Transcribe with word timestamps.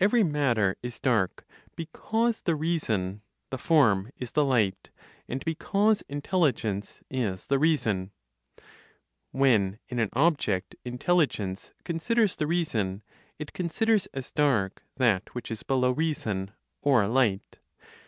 Every 0.00 0.24
matter 0.24 0.76
is 0.82 0.98
dark, 0.98 1.46
because 1.76 2.40
the 2.40 2.56
reason 2.56 3.22
(the 3.50 3.58
form) 3.58 4.10
is 4.18 4.32
the 4.32 4.44
light, 4.44 4.90
and 5.28 5.44
because 5.44 6.02
intelligence 6.08 7.00
is 7.08 7.46
the 7.46 7.60
reason. 7.60 8.10
When, 9.30 9.78
in 9.88 10.00
an 10.00 10.10
object, 10.14 10.74
intelligence 10.84 11.72
considers 11.84 12.34
the 12.34 12.48
reason, 12.48 13.02
it 13.38 13.52
considers 13.52 14.06
as 14.06 14.32
dark 14.32 14.82
that 14.96 15.32
which 15.32 15.48
is 15.48 15.62
below 15.62 15.92
reason, 15.92 16.50
or 16.80 17.06
light. 17.06 17.58